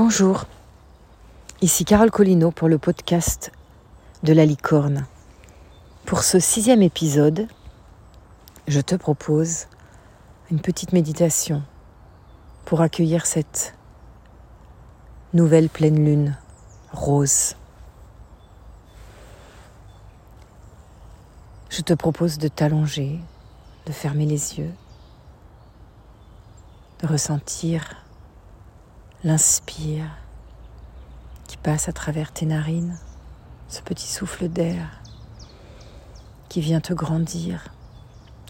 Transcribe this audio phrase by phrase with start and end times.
[0.00, 0.44] Bonjour,
[1.60, 3.50] ici Carole Collineau pour le podcast
[4.22, 5.08] de la licorne.
[6.06, 7.48] Pour ce sixième épisode,
[8.68, 9.66] je te propose
[10.52, 11.64] une petite méditation
[12.64, 13.74] pour accueillir cette
[15.34, 16.38] nouvelle pleine lune
[16.92, 17.56] rose.
[21.70, 23.18] Je te propose de t'allonger,
[23.86, 24.72] de fermer les yeux,
[27.02, 27.96] de ressentir
[29.24, 30.16] l'inspire
[31.48, 32.96] qui passe à travers tes narines,
[33.68, 35.00] ce petit souffle d'air
[36.48, 37.64] qui vient te grandir,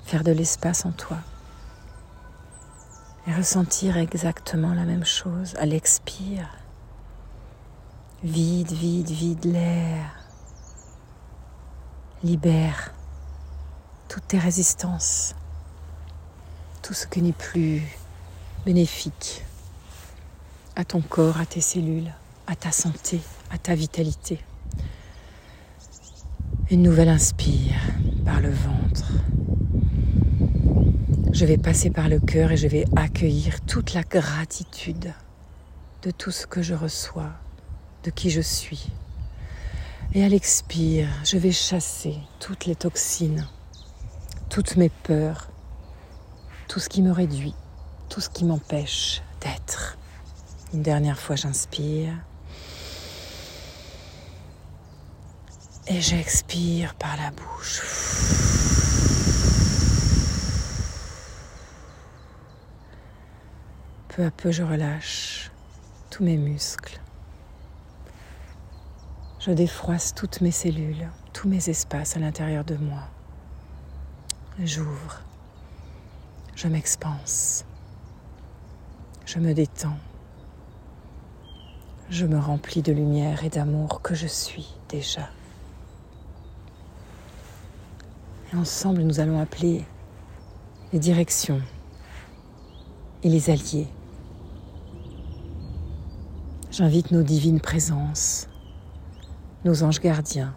[0.04, 1.18] faire de l'espace en toi.
[3.26, 6.48] Et ressentir exactement la même chose à l'expire.
[8.22, 10.04] Vide, vide, vide l'air.
[12.22, 12.92] Libère
[14.08, 15.34] toutes tes résistances,
[16.82, 17.82] tout ce qui n'est plus
[18.64, 19.44] bénéfique
[20.78, 22.10] à ton corps, à tes cellules,
[22.46, 24.38] à ta santé, à ta vitalité.
[26.70, 27.74] Une nouvelle inspire
[28.24, 29.12] par le ventre.
[31.32, 35.12] Je vais passer par le cœur et je vais accueillir toute la gratitude
[36.04, 37.32] de tout ce que je reçois,
[38.04, 38.90] de qui je suis.
[40.14, 43.46] Et à l'expire, je vais chasser toutes les toxines
[44.48, 45.48] toutes mes peurs,
[46.68, 47.54] tout ce qui me réduit,
[48.08, 49.98] tout ce qui m'empêche d'être.
[50.74, 52.12] Une dernière fois, j'inspire.
[55.86, 57.80] Et j'expire par la bouche.
[64.08, 65.50] Peu à peu, je relâche
[66.10, 67.00] tous mes muscles.
[69.38, 73.08] Je défroisse toutes mes cellules, tous mes espaces à l'intérieur de moi.
[74.62, 75.22] J'ouvre,
[76.56, 77.64] je m'expanse,
[79.24, 79.96] je me détends,
[82.10, 85.28] je me remplis de lumière et d'amour que je suis déjà.
[88.52, 89.84] Et ensemble, nous allons appeler
[90.92, 91.60] les directions
[93.22, 93.88] et les alliés.
[96.70, 98.48] J'invite nos divines présences,
[99.64, 100.54] nos anges gardiens,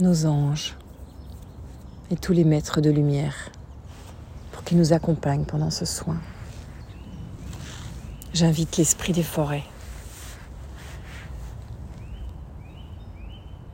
[0.00, 0.76] nos anges,
[2.10, 3.50] et tous les maîtres de lumière
[4.52, 6.18] pour qu'ils nous accompagnent pendant ce soin.
[8.34, 9.62] J'invite l'esprit des forêts,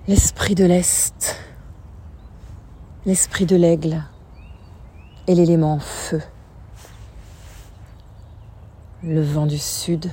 [0.07, 1.41] l'esprit de l'Est,
[3.07, 4.05] l'esprit de l'aigle.
[5.27, 6.21] Et l'élément feu,
[9.03, 10.11] le vent du sud,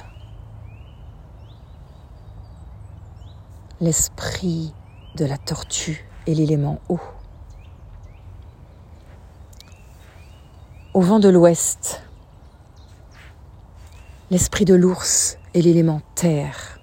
[3.82, 4.74] l'esprit
[5.16, 7.00] de la tortue et l'élément eau.
[10.98, 12.02] au vent de l'ouest,
[14.30, 16.80] l'esprit de l'ours et l'élément terre,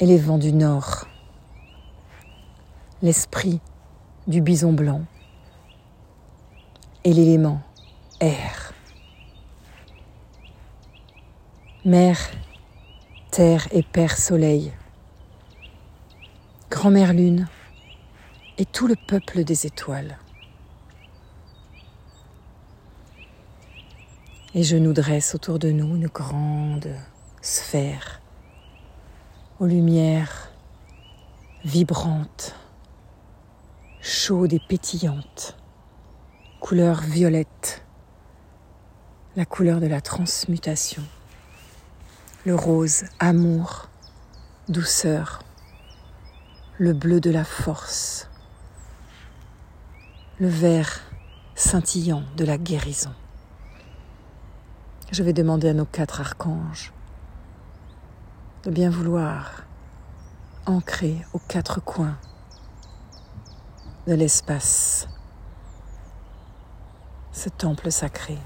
[0.00, 1.06] et les vents du nord,
[3.02, 3.60] l'esprit
[4.26, 5.02] du bison blanc
[7.04, 7.60] et l'élément
[8.20, 8.72] air.
[11.84, 12.18] Mère,
[13.30, 14.72] terre et père soleil,
[16.70, 17.48] grand-mère lune,
[18.56, 20.16] et tout le peuple des étoiles.
[24.56, 26.88] Et je nous dresse autour de nous une grande
[27.42, 28.20] sphère
[29.58, 30.52] aux lumières
[31.64, 32.54] vibrantes,
[34.00, 35.56] chaudes et pétillantes,
[36.60, 37.84] couleur violette,
[39.34, 41.02] la couleur de la transmutation,
[42.46, 43.88] le rose, amour,
[44.68, 45.42] douceur,
[46.78, 48.30] le bleu de la force,
[50.38, 51.00] le vert
[51.56, 53.14] scintillant de la guérison.
[55.16, 56.92] Je vais demander à nos quatre archanges
[58.64, 59.62] de bien vouloir
[60.66, 62.16] ancrer aux quatre coins
[64.08, 65.06] de l'espace
[67.30, 68.36] ce temple sacré.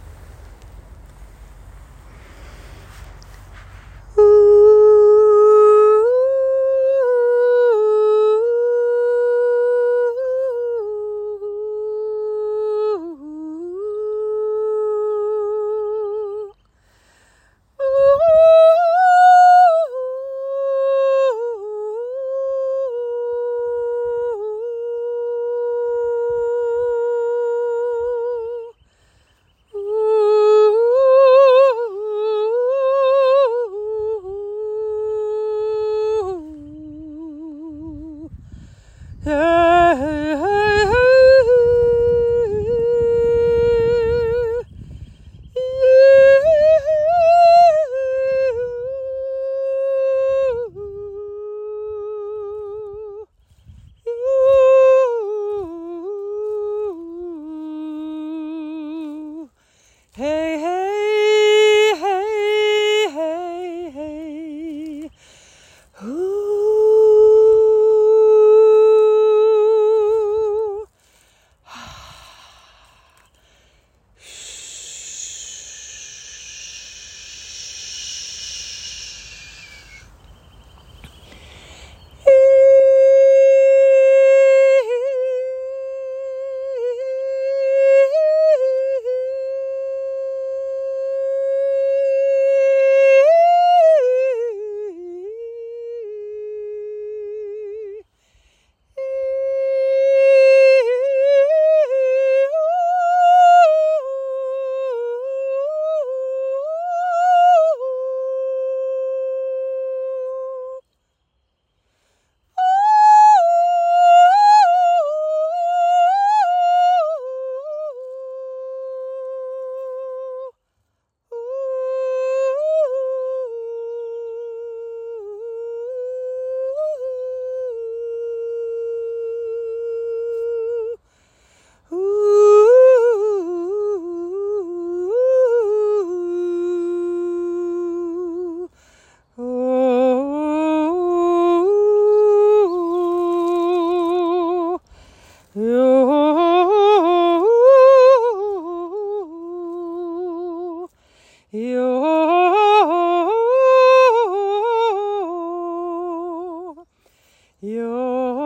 [157.61, 158.39] yo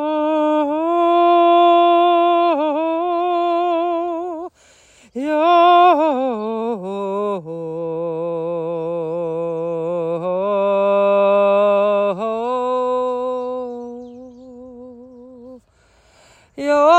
[5.14, 5.42] yo
[16.56, 16.92] yo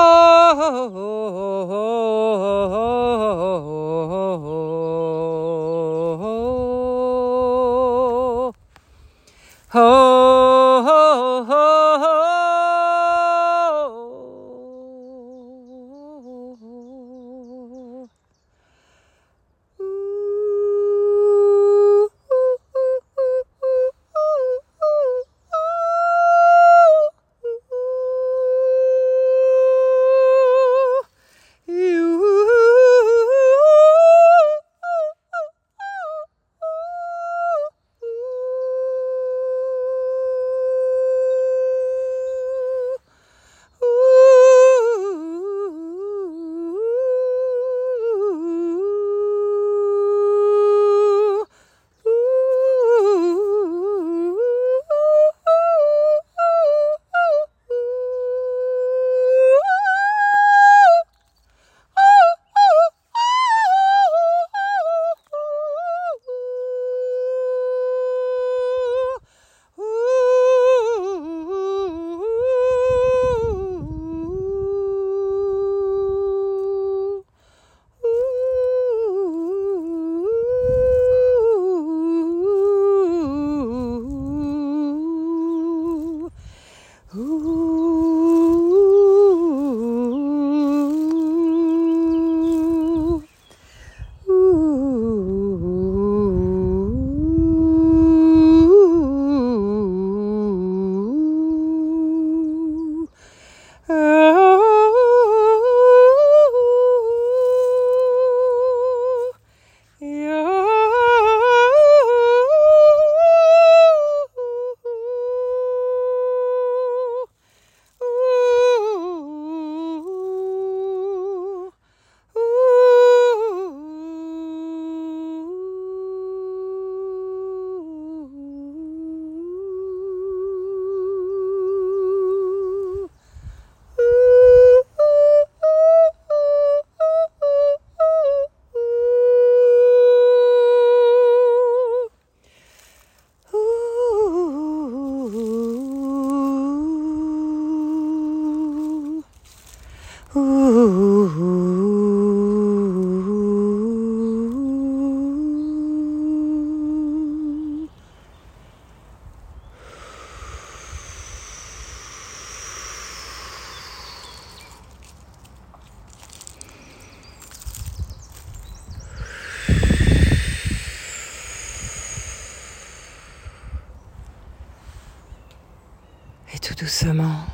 [176.63, 177.45] tout doucement,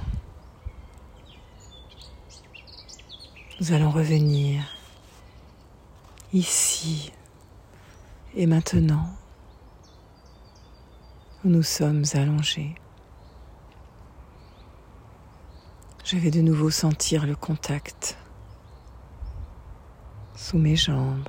[3.60, 4.64] nous allons revenir.
[6.32, 7.12] Ici.
[8.36, 9.10] Et maintenant.
[11.44, 12.76] Où nous sommes allongés.
[16.04, 18.16] Je vais de nouveau sentir le contact.
[20.36, 21.28] Sous mes jambes,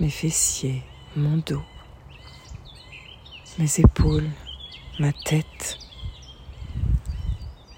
[0.00, 0.82] mes fessiers,
[1.14, 1.62] mon dos,
[3.58, 4.30] mes épaules,
[4.98, 5.78] ma tête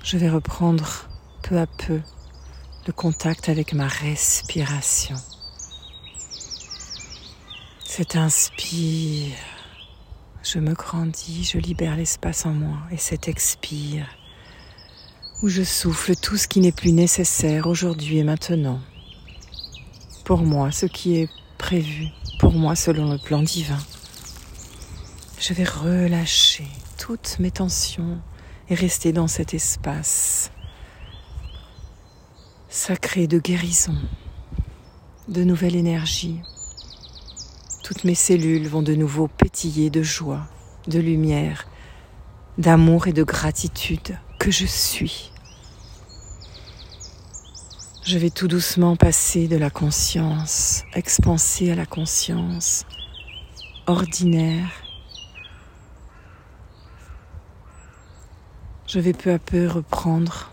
[0.03, 1.09] je vais reprendre
[1.43, 2.01] peu à peu
[2.87, 5.17] le contact avec ma respiration.
[7.85, 9.37] Cet inspire,
[10.43, 12.79] je me grandis, je libère l'espace en moi.
[12.91, 14.07] Et cet expire,
[15.43, 18.81] où je souffle tout ce qui n'est plus nécessaire aujourd'hui et maintenant.
[20.25, 21.29] Pour moi, ce qui est
[21.59, 22.07] prévu,
[22.39, 23.79] pour moi selon le plan divin.
[25.39, 26.67] Je vais relâcher
[26.99, 28.21] toutes mes tensions,
[28.73, 30.51] et rester dans cet espace
[32.71, 33.95] sacré de guérison,
[35.29, 36.41] de nouvelle énergie.
[37.85, 40.47] Toutes mes cellules vont de nouveau pétiller de joie,
[40.87, 41.69] de lumière,
[42.57, 45.33] d'amour et de gratitude que je suis.
[48.07, 52.87] Je vais tout doucement passer de la conscience expansée à la conscience
[53.87, 54.82] ordinaire
[58.93, 60.51] je vais peu à peu reprendre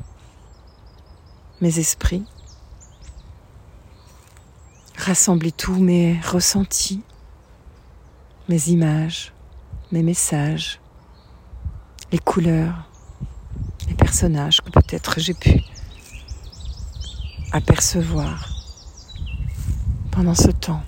[1.60, 2.24] mes esprits,
[4.96, 7.02] rassembler tous mes ressentis,
[8.48, 9.34] mes images,
[9.92, 10.80] mes messages,
[12.14, 12.90] les couleurs,
[13.90, 15.62] les personnages que peut-être j'ai pu
[17.52, 18.48] apercevoir.
[20.12, 20.82] pendant ce temps.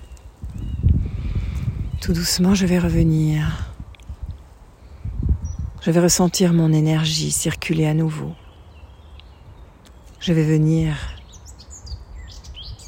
[2.00, 3.71] Tout doucement, je vais revenir.
[5.84, 8.36] Je vais ressentir mon énergie circuler à nouveau.
[10.20, 10.94] Je vais venir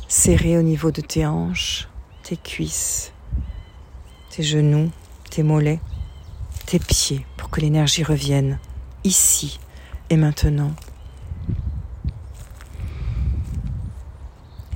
[0.06, 1.88] serrer au niveau de tes hanches,
[2.22, 3.12] tes cuisses,
[4.30, 4.92] tes genoux,
[5.28, 5.80] tes mollets,
[6.66, 8.60] tes pieds pour que l'énergie revienne
[9.02, 9.58] ici
[10.08, 10.70] et maintenant.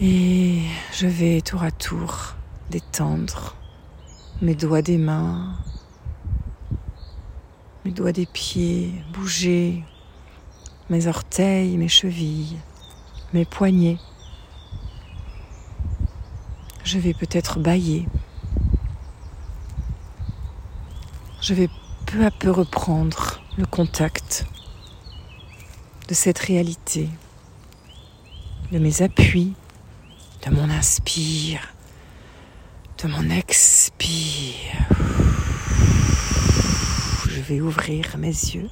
[0.01, 2.35] Et je vais tour à tour
[2.69, 3.55] détendre
[4.43, 5.55] mes doigts des mains,
[7.91, 9.83] doigts des pieds, bouger
[10.91, 12.59] mes orteils, mes chevilles,
[13.33, 13.99] mes poignets.
[16.85, 18.09] Je vais peut-être bailler.
[21.41, 21.69] Je vais
[22.07, 24.47] peu à peu reprendre le contact
[26.09, 27.09] de cette réalité,
[28.73, 29.55] de mes appuis,
[30.47, 31.75] de mon inspire,
[33.03, 34.98] de mon expire.
[37.39, 38.69] Je vais ouvrir mes yeux.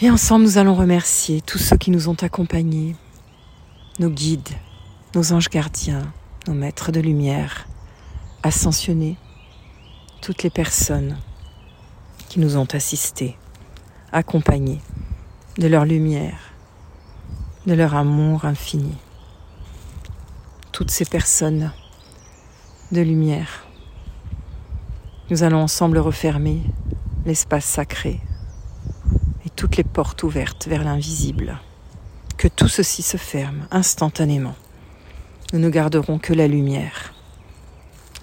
[0.00, 2.94] Et ensemble, nous allons remercier tous ceux qui nous ont accompagnés,
[3.98, 4.54] nos guides,
[5.16, 6.12] nos anges gardiens,
[6.46, 7.66] nos maîtres de lumière,
[8.44, 9.16] ascensionnés,
[10.22, 11.18] toutes les personnes
[12.28, 13.36] qui nous ont assistés,
[14.12, 14.82] accompagnés
[15.58, 16.52] de leur lumière,
[17.66, 18.94] de leur amour infini.
[20.70, 21.72] Toutes ces personnes
[22.92, 23.64] de lumière.
[25.30, 26.60] Nous allons ensemble refermer
[27.24, 28.20] l'espace sacré
[29.46, 31.60] et toutes les portes ouvertes vers l'invisible.
[32.36, 34.56] Que tout ceci se ferme instantanément.
[35.52, 37.14] Nous ne garderons que la lumière,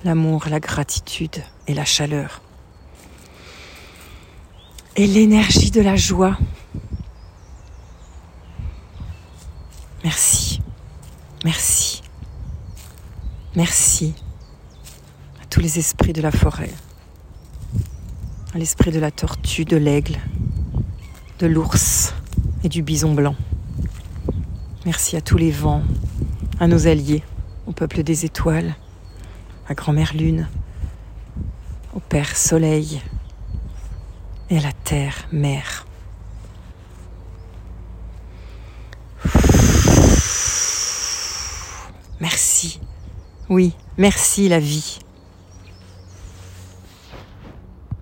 [0.03, 2.41] l'amour, la gratitude et la chaleur.
[4.97, 6.37] Et l'énergie de la joie
[10.03, 10.61] Merci.
[11.43, 12.01] Merci.
[13.55, 14.13] Merci
[15.41, 16.71] à tous les esprits de la forêt,
[18.57, 20.17] l'esprit de la tortue, de l'aigle,
[21.39, 22.13] de l'ours
[22.63, 23.35] et du bison blanc.
[24.85, 25.83] Merci à tous les vents,
[26.59, 27.23] à nos alliés,
[27.67, 28.75] au peuple des étoiles,
[29.67, 30.47] à Grand-mère Lune,
[31.93, 33.01] au Père Soleil
[34.49, 35.85] et à la Terre Mère.
[42.19, 42.79] Merci.
[43.49, 44.99] Oui, merci la vie.